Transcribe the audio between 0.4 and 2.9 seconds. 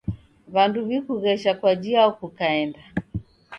W'andu w'ikughesha kwa jiao kukaenda?